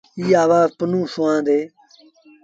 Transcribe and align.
ايٚ 0.19 0.35
آوآز 0.43 0.69
پنهون 0.77 1.05
سُوآندي۔ 1.13 1.59